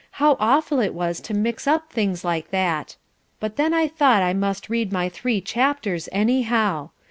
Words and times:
how 0.13 0.35
awful 0.39 0.79
it 0.79 0.95
was 0.95 1.19
to 1.19 1.31
mix 1.31 1.67
up 1.67 1.91
things 1.93 2.25
like 2.25 2.49
that; 2.49 2.95
but 3.39 3.55
then 3.55 3.71
I 3.71 3.87
thought 3.87 4.23
I 4.23 4.33
must 4.33 4.67
read 4.67 4.91
my 4.91 5.09
three 5.09 5.41
chapters 5.41 6.09
anyhow. 6.11 6.89